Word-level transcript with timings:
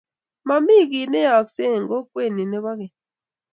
Mami 0.47 0.77
kit 0.91 1.07
ne 1.09 1.19
yayakse 1.25 1.63
eng 1.75 1.85
kokwet 1.89 2.29
ni 2.33 2.43
nepo 2.45 2.71
keny 2.79 2.93